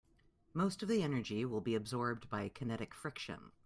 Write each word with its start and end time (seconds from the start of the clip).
Most 0.55 0.81
of 0.81 0.89
the 0.89 1.03
energy 1.03 1.45
will 1.45 1.61
be 1.61 1.75
absorbed 1.75 2.27
by 2.27 2.49
kinetic 2.49 2.91
friction. 2.95 3.51